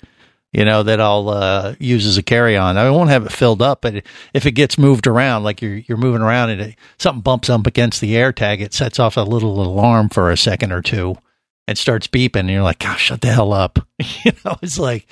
[0.52, 2.78] you know, that I'll uh, use as a carry on.
[2.78, 5.98] I won't have it filled up, but if it gets moved around, like you're you're
[5.98, 9.22] moving around and it, something bumps up against the air tag, it sets off a
[9.22, 11.16] little alarm for a second or two
[11.68, 13.80] and starts beeping and you're like, gosh, shut the hell up.
[14.24, 15.12] you know, it's like,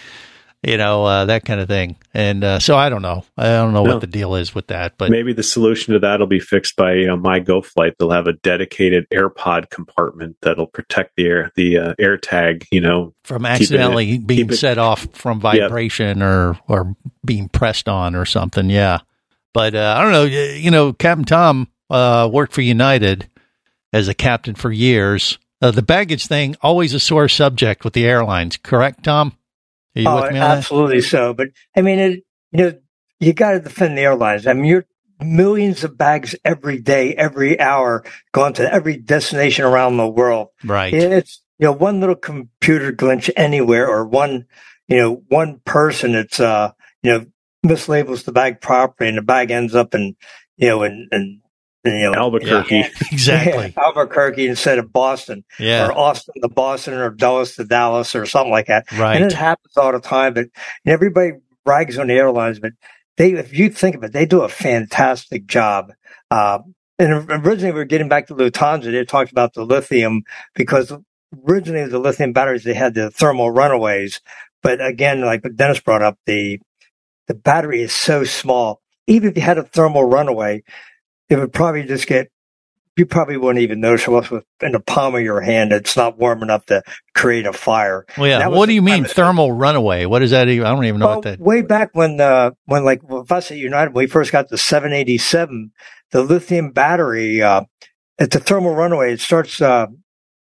[0.62, 1.98] you know, uh, that kind of thing.
[2.13, 3.26] And uh, so I don't know.
[3.38, 3.94] I don't know no.
[3.94, 6.78] what the deal is with that, but maybe the solution to that will be fixed
[6.78, 7.96] by you know, my Go Flight.
[8.00, 12.80] They'll have a dedicated AirPod compartment that'll protect the air, the uh, air tag, you
[12.80, 16.28] know, from accidentally it, being set off from vibration yep.
[16.28, 18.70] or, or being pressed on or something.
[18.70, 19.00] Yeah.
[19.54, 20.24] But uh, I don't know.
[20.24, 23.30] You know, Captain Tom uh, worked for United
[23.92, 28.06] as a captain for years uh, the baggage thing always a sore subject with the
[28.06, 29.38] airlines, correct, Tom?
[29.95, 31.08] Are you oh, with me absolutely that?
[31.08, 31.34] so.
[31.34, 32.73] But I mean, it, you know,
[33.21, 34.45] you got to defend the airlines.
[34.45, 34.86] I mean, you're
[35.23, 40.49] millions of bags every day, every hour, going to every destination around the world.
[40.65, 40.93] Right.
[40.93, 44.47] It's you know one little computer glitch anywhere, or one
[44.89, 46.13] you know one person.
[46.13, 46.73] It's uh
[47.04, 47.26] you know
[47.65, 50.17] mislabels the bag properly, and the bag ends up in
[50.58, 51.41] you know in, in
[51.86, 52.76] you know, Albuquerque.
[52.76, 53.74] Yeah, exactly.
[53.76, 55.43] Yeah, Albuquerque instead of Boston.
[55.60, 55.88] Yeah.
[55.88, 58.91] Or Austin to Boston or Dallas to Dallas or something like that.
[58.91, 59.17] Right.
[59.22, 60.34] And it happens all the time.
[60.34, 60.48] But
[60.86, 61.34] everybody
[61.65, 62.72] rags on the airlines, but
[63.17, 65.91] they, if you think of it, they do a fantastic job.
[66.32, 66.60] Uh,
[67.00, 68.91] and originally we were getting back to Lufthansa.
[68.91, 70.24] They talked about the lithium
[70.56, 70.93] because
[71.48, 74.22] originally the lithium batteries, they had the thermal runaways.
[74.62, 76.60] But again, like Dennis brought up, the,
[77.28, 78.82] the battery is so small.
[79.06, 80.63] Even if you had a thermal runaway,
[81.34, 82.30] it would probably just get
[82.96, 85.72] you probably wouldn't even notice unless was in the palm of your hand.
[85.72, 86.84] It's not warm enough to
[87.15, 88.06] create a fire.
[88.17, 88.48] Well, yeah.
[88.48, 90.06] What do you mean thermal runaway?
[90.06, 90.48] What is that?
[90.48, 90.67] Even?
[90.67, 91.39] I don't even know well, what that.
[91.39, 95.72] Way back when, uh, when like with us at United, we first got the 787,
[96.12, 97.63] the lithium battery, uh,
[98.19, 99.13] it's a thermal runaway.
[99.13, 99.88] It starts uh,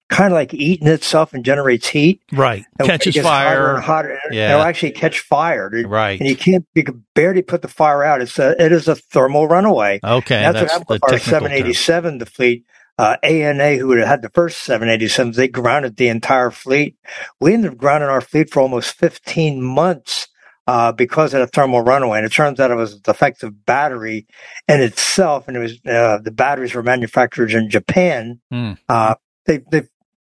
[0.10, 2.22] kind of like eating itself and generates heat.
[2.32, 2.64] Right.
[2.80, 3.50] And Catches fire.
[3.50, 4.20] Hotter and hotter.
[4.32, 4.52] Yeah.
[4.52, 5.70] It'll actually catch fire.
[5.86, 6.20] Right.
[6.20, 8.22] And you can't, you can barely put the fire out.
[8.22, 10.00] It's a, it is a thermal runaway.
[10.04, 10.44] Okay.
[10.44, 12.20] And that's, that's what happened with our 787, term.
[12.20, 12.66] the fleet.
[12.98, 16.96] Uh, ANA, who had the first 787s, they grounded the entire fleet.
[17.42, 20.30] We ended up grounding our fleet for almost 15 months
[20.68, 22.20] uh, because of the thermal runaway.
[22.20, 24.28] And it turns out it was a defective battery
[24.70, 28.40] in itself, and it was uh, the batteries were manufactured in Japan.
[28.54, 28.78] Mm.
[28.88, 29.16] Uh,
[29.46, 29.84] they they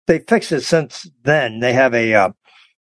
[0.09, 1.61] they fixed it since then.
[1.61, 2.29] They have a, uh,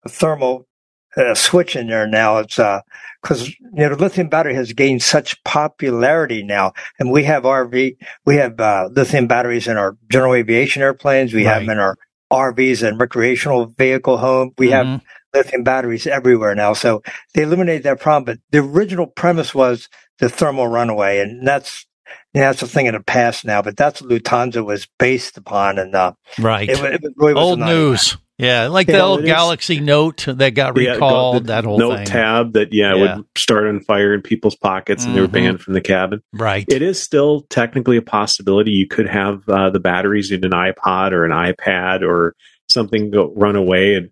[0.05, 0.69] a thermal
[1.17, 2.39] uh, switch in there now.
[2.39, 7.45] It's because you know the lithium battery has gained such popularity now, and we have
[7.45, 11.35] RV, we have uh, lithium batteries in our general aviation airplanes.
[11.35, 11.97] We have them in our
[12.33, 14.53] RVs and recreational vehicle home.
[14.59, 14.73] We Mhm.
[14.73, 15.03] have
[15.35, 16.75] lithium batteries everywhere now.
[16.75, 17.03] So
[17.35, 18.25] they eliminated that problem.
[18.25, 21.86] But the original premise was the thermal runaway, and that's
[22.35, 23.63] you know, that's a thing in the past now.
[23.63, 26.69] But that's what Lufthansa was based upon, and uh, Right.
[26.69, 28.17] it, it really was Old an- news.
[28.39, 29.31] Yeah, like the old it is.
[29.31, 31.45] Galaxy Note that got Yeah, recalled.
[31.45, 32.05] the that whole note thing.
[32.07, 33.17] tab that yeah, Yeah.
[33.17, 35.33] would start on fire in people's pockets and they were Mhm.
[35.33, 36.21] banned from the cabin.
[36.35, 36.67] Right.
[36.69, 38.73] It is still technically a possibility.
[38.73, 42.35] You could have uh, the batteries in an iPod or an iPad or
[42.69, 43.95] something go run away.
[43.95, 44.11] And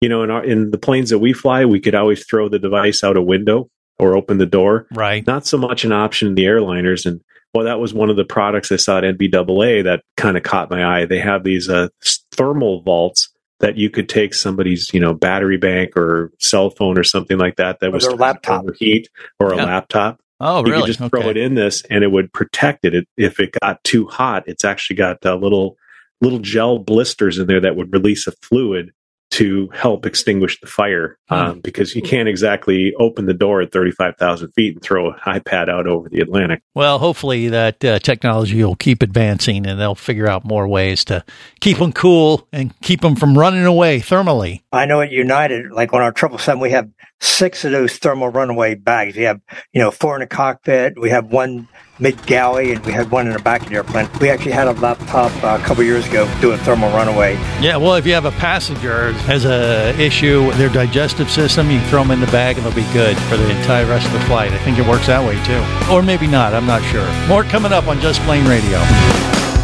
[0.00, 2.60] you know, in our, in the planes that we fly, we could always throw the
[2.60, 4.86] device out a window or open the door.
[4.92, 5.26] Right.
[5.26, 7.06] Not so much an option in the airliners.
[7.06, 7.22] And
[7.54, 10.70] well, that was one of the products I saw at NBAA that kind of caught
[10.70, 11.06] my eye.
[11.06, 11.88] They have these uh,
[12.32, 17.04] thermal vaults that you could take somebody's, you know, battery bank or cell phone or
[17.04, 18.62] something like that that Or was their starting to laptop.
[18.64, 20.20] overheat or a laptop.
[20.40, 20.82] Oh, you really?
[20.82, 22.94] could just throw it in this and it would protect it.
[22.94, 23.08] it.
[23.16, 25.76] If it got too hot, it's actually got uh, little
[26.20, 28.90] little gel blisters in there that would release a fluid
[29.34, 31.34] to help extinguish the fire Hmm.
[31.34, 35.70] um, because you can't exactly open the door at 35,000 feet and throw an iPad
[35.70, 36.60] out over the Atlantic.
[36.74, 41.24] Well, hopefully that uh, technology will keep advancing and they'll figure out more ways to
[41.60, 44.62] keep them cool and keep them from running away thermally.
[44.70, 48.28] I know at United, like on our triple seven, we have six of those thermal
[48.28, 49.16] runaway bags.
[49.16, 49.40] We have,
[49.72, 51.00] you know, four in the cockpit.
[51.00, 54.08] We have one mid galley, and we had one in the back of the airplane.
[54.20, 57.34] We actually had a laptop uh, a couple years ago do a thermal runaway.
[57.60, 61.80] Yeah, well, if you have a passenger has a issue with their digestive system, you
[61.82, 64.20] throw them in the bag and they'll be good for the entire rest of the
[64.20, 64.52] flight.
[64.52, 66.54] I think it works that way too, or maybe not.
[66.54, 67.06] I'm not sure.
[67.28, 68.78] More coming up on Just Plane Radio.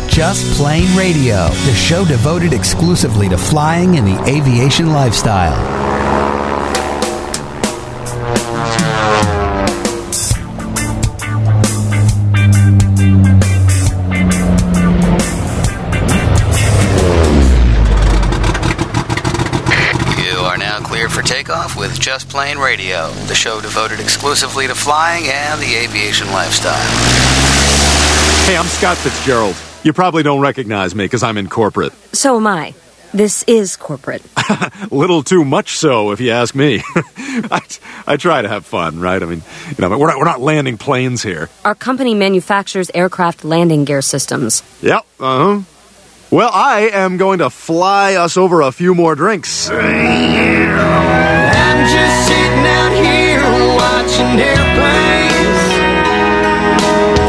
[0.09, 6.00] Just Plane Radio, the show devoted exclusively to flying and the aviation lifestyle.
[21.31, 26.75] Takeoff with Just Plane Radio, the show devoted exclusively to flying and the aviation lifestyle.
[28.47, 29.55] Hey, I'm Scott Fitzgerald.
[29.85, 31.93] You probably don't recognize me because I'm in corporate.
[32.13, 32.75] So am I.
[33.15, 34.25] This is corporate.
[34.91, 36.83] Little too much so, if you ask me.
[36.97, 37.61] I,
[38.09, 39.23] I try to have fun, right?
[39.23, 41.49] I mean, you know, we're not, we're not landing planes here.
[41.65, 44.65] Our company manufactures aircraft landing gear systems.
[44.83, 45.63] Yep, uh huh.
[46.31, 49.69] Well, I am going to fly us over a few more drinks.
[49.69, 49.77] I'm
[51.91, 53.43] just sitting out here
[53.75, 55.61] watching airplanes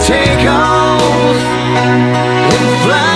[0.05, 1.01] take off
[1.81, 3.11] and fly.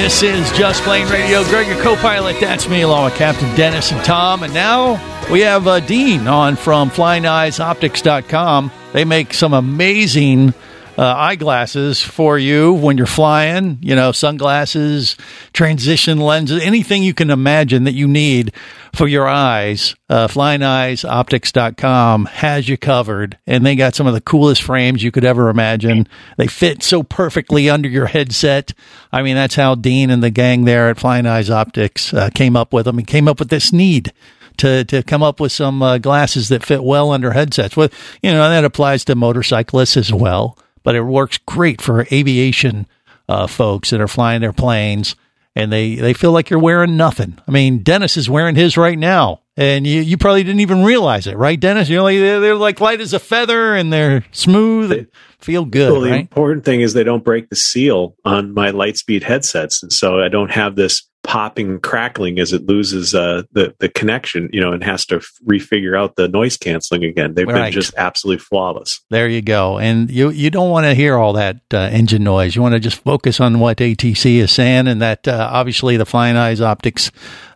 [0.00, 1.42] This is Just Plane Radio.
[1.44, 2.38] Greg, your co-pilot.
[2.38, 4.44] That's me, along with Captain Dennis and Tom.
[4.44, 4.92] And now
[5.28, 8.70] we have uh, Dean on from FlyingEyesOptics.com.
[8.92, 10.54] They make some amazing
[11.00, 13.78] uh, eyeglasses for you when you're flying.
[13.80, 15.16] You know, sunglasses,
[15.54, 18.52] transition lenses, anything you can imagine that you need
[18.94, 19.96] for your eyes.
[20.10, 25.24] Uh, FlyingEyesOptics.com has you covered, and they got some of the coolest frames you could
[25.24, 26.06] ever imagine.
[26.36, 28.74] They fit so perfectly under your headset.
[29.10, 32.56] I mean, that's how Dean and the gang there at Flying Eyes Optics uh, came
[32.56, 34.12] up with them and came up with this need
[34.58, 37.74] to to come up with some uh, glasses that fit well under headsets.
[37.74, 37.88] Well,
[38.22, 42.86] you know that applies to motorcyclists as well, but it works great for aviation
[43.28, 45.14] uh, folks that are flying their planes
[45.56, 47.38] and they they feel like you're wearing nothing.
[47.46, 51.26] I mean, Dennis is wearing his right now, and you you probably didn't even realize
[51.26, 51.88] it, right, Dennis?
[51.88, 55.08] You're like they're, like light as a feather and they're smooth
[55.40, 56.20] feel good, well, the right?
[56.20, 60.28] important thing is they don't break the seal on my Lightspeed headsets, and so I
[60.28, 64.82] don't have this popping crackling as it loses uh, the the connection, you know, and
[64.82, 67.34] has to refigure out the noise canceling again.
[67.34, 67.64] They've Right.
[67.64, 69.00] been just absolutely flawless.
[69.10, 69.78] There you go.
[69.78, 72.56] And you you don't want to hear all that uh, engine noise.
[72.56, 76.06] You want to just focus on what ATC is saying, and that uh, obviously the
[76.06, 77.10] Flying Eyes Optics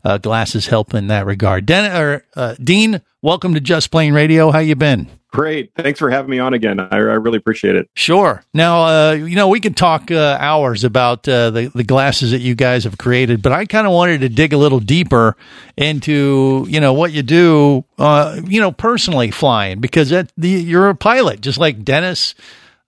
[0.04, 1.64] uh, glasses help in that regard.
[1.64, 4.50] Den- or, uh, Dean, welcome to Just Plane Radio.
[4.50, 5.08] How you been?
[5.28, 5.72] Great.
[5.74, 6.78] Thanks for having me on again.
[6.78, 7.88] I, I really appreciate it.
[7.94, 8.44] Sure.
[8.52, 12.40] Now, uh, you know, we could talk uh, hours about uh, the the glasses that
[12.40, 15.36] you guys have created, but I kind of wanted to dig a little deeper
[15.76, 20.90] into you know what you do, uh, you know, personally flying because that the, you're
[20.90, 22.36] a pilot, just like Dennis,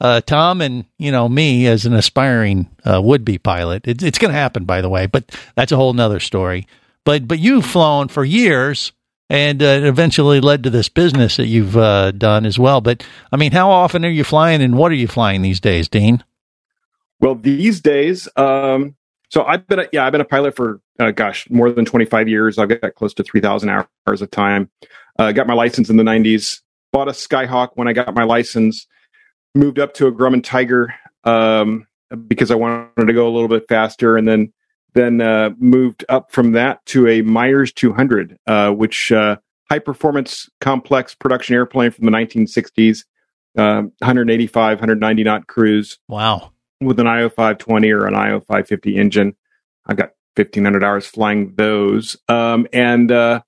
[0.01, 3.89] uh, Tom, and you know me as an aspiring uh, would be pilot.
[3.89, 5.25] It, it's going to happen, by the way, but
[5.57, 6.69] that's a whole nother story.
[7.03, 8.93] But but you've flown for years
[9.29, 12.81] and uh, eventually led to this business that you've uh, done as well.
[12.81, 15.89] But I mean, how often are you flying, and what are you flying these days,
[15.89, 16.25] Dean?
[17.21, 18.95] Well, these days, um,
[19.31, 22.29] so I've been a, yeah I've been a pilot for uh, gosh more than 25
[22.29, 22.59] years.
[22.59, 24.71] I've got close to 3,000 hours of time.
[25.19, 26.61] Uh, got my license in the 90s.
[26.93, 28.87] Bought a Skyhawk when I got my license.
[29.55, 31.87] Moved up to a Grumman Tiger um,
[32.29, 34.53] because I wanted to go a little bit faster, and then
[34.97, 39.37] then uh, moved up from that to a Meyers 200, uh, which uh,
[39.71, 43.05] high performance complex production airplane from the 1960s,
[43.59, 45.99] uh, 185, 190 knot cruise.
[46.09, 46.53] Wow.
[46.81, 49.37] With an IO 520 or an IO 550 engine.
[49.87, 52.17] I've got 1500 hours flying those.
[52.29, 53.43] Um, and, uh,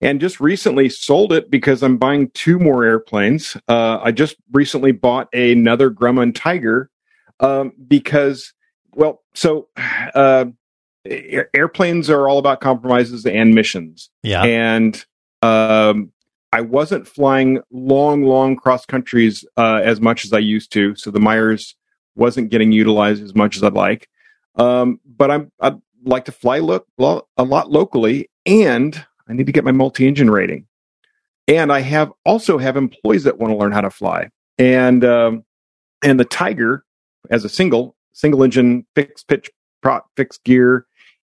[0.00, 3.56] and just recently sold it because I'm buying two more airplanes.
[3.68, 6.90] Uh, I just recently bought another Grumman Tiger
[7.40, 8.52] um, because,
[8.92, 9.68] well, so
[10.14, 10.46] uh,
[11.54, 14.10] airplanes are all about compromises and missions.
[14.22, 14.42] Yeah.
[14.42, 15.04] And
[15.42, 16.12] um,
[16.52, 20.94] I wasn't flying long, long cross countries uh, as much as I used to.
[20.96, 21.74] So the Meyers
[22.14, 24.08] wasn't getting utilized as much as I'd like.
[24.56, 29.46] Um, but I'm, I'd like to fly lo- lo- a lot locally, and I need
[29.46, 30.66] to get my multi-engine rating.
[31.48, 34.30] And I have also have employees that want to learn how to fly.
[34.58, 35.44] And um,
[36.02, 36.84] and the Tiger
[37.30, 39.50] as a single single engine fixed pitch
[39.82, 40.86] prop fixed gear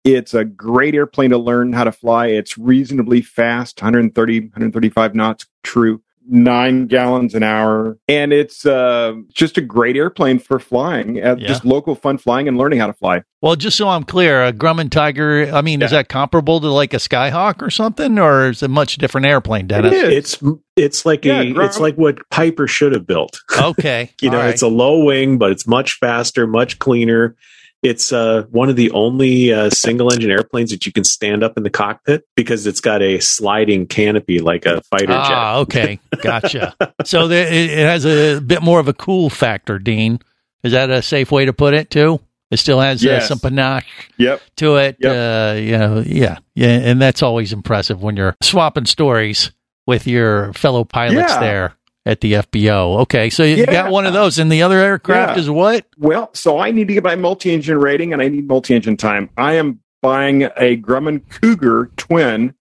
[0.04, 2.28] it's a great airplane to learn how to fly.
[2.28, 7.98] It's reasonably fast, 130, 135 knots true, nine gallons an hour.
[8.08, 11.48] And it's uh, just a great airplane for flying, uh, Yeah.
[11.48, 13.24] just local fun flying and learning how to fly.
[13.42, 16.94] Well, just so I'm clear, a Grumman Tiger, I mean, is that comparable to like
[16.94, 19.94] a Skyhawk or something, or is it a much different airplane, Dennis?
[19.96, 20.44] It's
[20.76, 23.40] it's like Yeah, a Grum- it's like what Piper should have built.
[23.60, 24.12] Okay.
[24.22, 24.54] you know, All right.
[24.54, 27.36] it's a low wing, but it's much faster, much cleaner.
[27.84, 31.58] It's uh, one of the only uh, single engine airplanes that you can stand up
[31.58, 35.16] in the cockpit because it's got a sliding canopy like a fighter jet.
[35.32, 36.00] Ah, okay.
[36.22, 36.76] Gotcha.
[37.06, 40.20] so the, it, it has a bit more of a cool factor, Dean.
[40.64, 42.20] Is that a safe way to put it, too?
[42.52, 44.42] It still has uh, some panache Yep.
[44.58, 45.04] to it.
[45.04, 46.38] Uh, you know, yeah.
[46.54, 46.68] Yeah.
[46.68, 49.52] And that's always impressive when you're swapping stories
[49.88, 51.40] with your fellow pilots Yeah.
[51.40, 51.74] there
[52.06, 53.00] at the FBO.
[53.02, 53.30] Okay.
[53.30, 53.66] So you Yeah.
[53.72, 54.40] got one of those.
[54.40, 55.42] And the other aircraft Yeah.
[55.42, 55.86] is what?
[55.98, 59.30] Well, so I need to get my multi-engine rating, and I need multi-engine time.
[59.38, 62.56] I am buying a Grumman Cougar twin,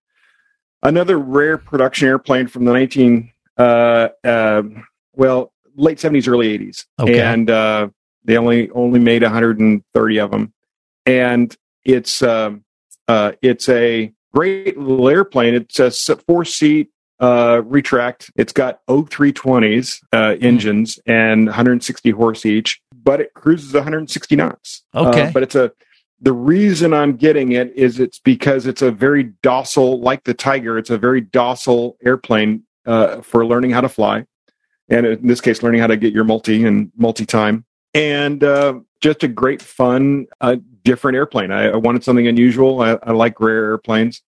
[0.83, 4.63] another rare production airplane from the nineteen, uh, uh,
[5.15, 7.21] well, late seventies, early eighties, Okay.
[7.21, 7.89] and uh,
[8.25, 10.53] they only only made one hundred and thirty of them,
[11.07, 12.63] and it's um
[13.09, 15.55] uh, it's a great little airplane.
[15.55, 18.31] It's a four seat uh, retract.
[18.37, 24.83] It's got O320s uh, engines and 160 horse each, but it cruises 160 knots.
[24.95, 25.23] Okay.
[25.23, 25.73] Uh, but it's a
[26.23, 30.77] the reason I'm getting it is it's because it's a very docile, like the Tiger.
[30.77, 34.27] It's a very docile airplane uh, for learning how to fly,
[34.89, 37.65] and in this case, learning how to get your multi and multi time,
[37.95, 41.51] and uh, just a great, fun, uh, different airplane.
[41.51, 42.83] I, I wanted something unusual.
[42.83, 44.23] I, I like rare airplanes,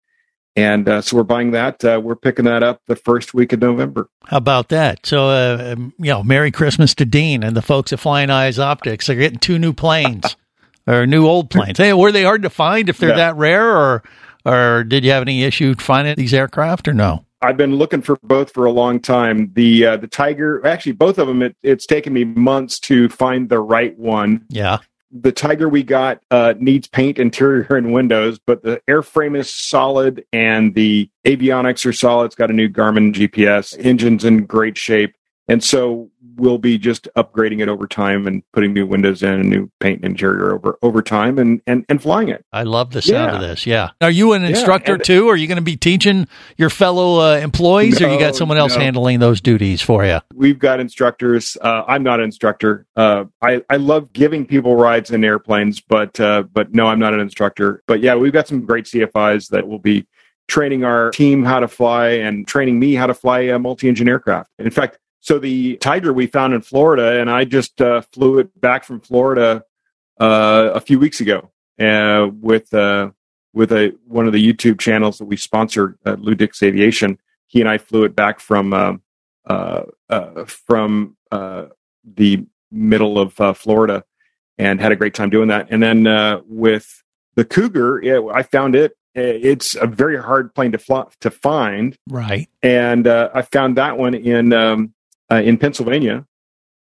[0.55, 1.83] and uh, so we're buying that.
[1.83, 4.09] Uh, we're picking that up the first week of November.
[4.25, 5.05] How about that?
[5.05, 8.59] So, uh, um, you know, Merry Christmas to Dean and the folks at Flying Eyes
[8.59, 9.07] Optics.
[9.07, 10.35] They're getting two new planes
[10.87, 11.77] or new old planes.
[11.77, 13.15] Hey, were they hard to find if they're Yeah.
[13.17, 14.03] that rare, or
[14.45, 17.25] or did you have any issue finding these aircraft, or no?
[17.43, 19.51] I've been looking for both for a long time.
[19.55, 21.41] The uh, the Tiger, actually, both of them.
[21.41, 24.45] It, it's taken me months to find the right one.
[24.49, 24.77] Yeah.
[25.13, 30.25] The Tiger we got uh, needs paint, interior, and windows, but the airframe is solid
[30.31, 32.25] and the avionics are solid.
[32.25, 35.13] It's got a new Garmin GPS, engine's in great shape,
[35.51, 39.49] and so we'll be just upgrading it over time and putting new windows in and
[39.49, 42.45] new paint and interior over over time and and, and flying it.
[42.53, 43.35] I love the sound Yeah.
[43.35, 43.67] of this.
[43.67, 43.89] Yeah.
[43.99, 45.27] Are you an instructor and- too?
[45.27, 46.25] Are you going to be teaching
[46.57, 48.81] your fellow uh, employees, or you got someone else no.
[48.81, 50.19] handling those duties for you?
[50.33, 51.57] We've got instructors.
[51.61, 52.85] Uh, I'm not an instructor.
[52.95, 57.13] Uh, I, I love giving people rides in airplanes, but uh, but no, I'm not
[57.13, 57.83] an instructor.
[57.87, 60.07] But yeah, we've got some great CFIs that will be
[60.47, 64.49] training our team how to fly and training me how to fly a multi-engine aircraft.
[64.59, 68.59] In fact, so the Tiger we found in Florida, and I just uh, flew it
[68.59, 69.63] back from Florida
[70.19, 71.49] uh, a few weeks ago
[71.79, 73.11] uh, with uh,
[73.53, 77.17] with a one of the YouTube channels that we sponsored, uh, Lou Dix Aviation.
[77.47, 78.93] He and I flew it back from uh,
[79.45, 81.65] uh, from uh,
[82.03, 84.03] the middle of uh, Florida
[84.57, 85.67] and had a great time doing that.
[85.71, 87.03] And then uh, with
[87.35, 88.95] the Cougar, yeah, I found it.
[89.13, 92.47] It's a very hard plane to fly, to find, Right.
[92.63, 94.93] and uh, I found that one in um,
[95.31, 96.25] uh, in Pennsylvania,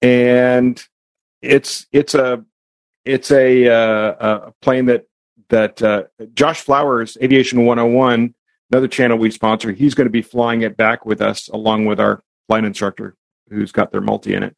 [0.02, 0.84] and
[1.42, 2.44] it's it's a
[3.06, 4.16] it's a uh,
[4.48, 5.06] a plane that
[5.50, 8.34] that uh, Josh Flowers Aviation 101
[8.72, 9.72] another channel we sponsor.
[9.72, 13.16] He's going to be flying it back with us, along with our flight instructor,
[13.50, 14.56] who's got their multi in it,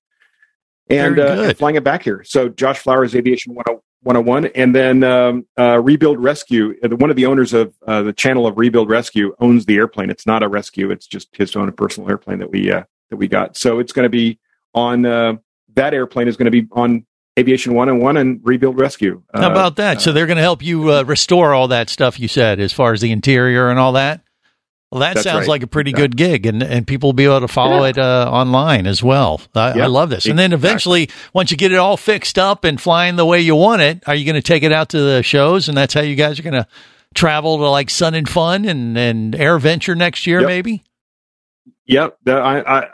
[0.90, 2.24] and, uh, and flying it back here.
[2.24, 6.76] So Josh Flowers, Aviation 101, and then um, uh, Rebuild Rescue.
[6.84, 10.10] uh, One of the owners of uh, the channel of Rebuild Rescue owns the airplane.
[10.10, 13.28] It's not a rescue; it's just his own personal airplane that we uh, that we
[13.28, 13.58] got.
[13.58, 14.40] So it's going to be
[14.74, 15.34] on uh,
[15.76, 17.06] that airplane is going to be on
[17.38, 19.24] Aviation 101 and Rebuild Rescue.
[19.34, 20.02] How Uh, about that?
[20.02, 22.94] so they're going to help you uh, restore all that stuff you said, as far
[22.94, 24.22] as the interior and all that.
[24.92, 25.48] Well, that sounds right.
[25.48, 27.90] like a pretty good gig, and, and people will be able to follow Yeah.
[27.90, 29.40] it uh, online as well.
[29.54, 30.26] I, I love this.
[30.26, 33.56] And then eventually, once you get it all fixed up and flying the way you
[33.56, 35.70] want it, are you going to take it out to the shows?
[35.70, 36.66] And that's how you guys are going to
[37.14, 40.48] travel to like Sun and Fun and, and Air Venture next year, Yep.
[40.48, 40.84] maybe?
[41.86, 42.88] Yep, the, I, I,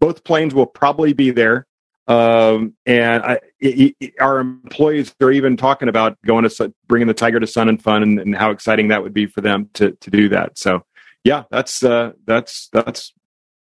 [0.00, 1.66] both planes will probably be there,
[2.08, 7.14] um, and I, i i our employees are even talking about going to bringing the
[7.14, 9.92] Tiger to Sun and Fun, and, and how exciting that would be for them to
[9.92, 10.58] to do that.
[10.58, 10.84] So,
[11.22, 13.12] yeah, that's uh, that's that's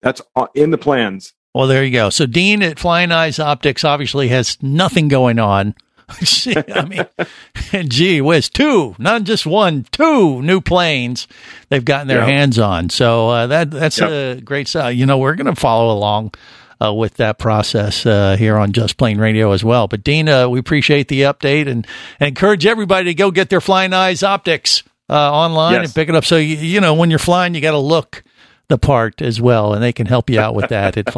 [0.01, 0.21] that's
[0.53, 1.33] in the plans.
[1.53, 2.11] Well, there you go.
[2.11, 5.73] So Dean at Flying Eyes Optics obviously has nothing going on.
[6.73, 11.27] I mean, gee whiz, two, not just one, two new planes
[11.69, 12.25] they've gotten their Yeah.
[12.27, 12.89] hands on.
[12.89, 14.09] So uh, that that's Yep.
[14.09, 14.91] a great side.
[14.91, 16.33] You know, we're going to follow along
[16.81, 19.87] uh, with that process uh, here on Just Plane Radio as well.
[19.87, 21.85] But Dean, uh, we appreciate the update and,
[22.19, 25.85] and encourage everybody to go get their Flying Eyes Optics uh, online Yes.
[25.85, 26.23] and pick it up.
[26.23, 28.23] So you, you know when you're flying, you got to look
[28.69, 31.05] the part as well, and they can help you out with that at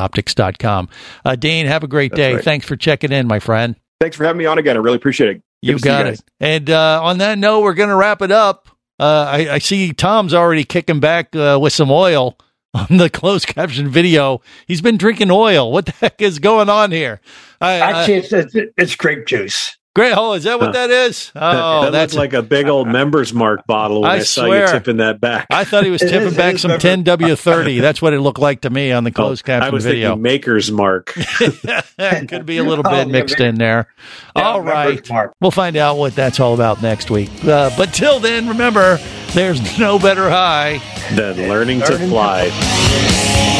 [0.00, 0.88] flyingeyesoptics.com.
[1.24, 2.34] Uh, Dean, have a great That's day.
[2.34, 2.44] right.
[2.44, 3.74] Thanks for checking in, my friend.
[4.00, 4.76] Thanks for having me on again.
[4.76, 5.42] I really appreciate it.
[5.62, 6.20] Good You to got guys.
[6.20, 6.24] it.
[6.40, 8.68] And uh, on that note, we're going to wrap it up.
[8.98, 12.38] Uh, I, I see Tom's already kicking back uh, with some oil
[12.74, 14.40] on the closed caption video.
[14.66, 15.70] He's been drinking oil.
[15.70, 17.20] What the heck is going on here?
[17.60, 19.76] I, Actually, I, it's, it's, it's grape juice.
[19.96, 20.12] Great.
[20.12, 20.34] hole.
[20.34, 21.32] is that what that is?
[21.34, 24.44] Oh, that that's looked like a big old Member's Mark bottle when I I, saw
[24.46, 24.66] swear.
[24.66, 25.48] you tipping that back.
[25.50, 27.80] I thought he was tipping is- back some 10W30.
[27.82, 30.10] That's what it looked like to me on the closed caption I was video.
[30.10, 31.06] thinking maker's mark.
[31.38, 33.88] Could be a little Oh, bit mixed in there.
[34.36, 35.06] Yeah, all right.
[35.40, 37.30] We'll find out what that's all about next week.
[37.44, 38.98] Uh, but till then, remember,
[39.32, 40.80] there's no better high.
[41.14, 43.59] than learning Learning to fly.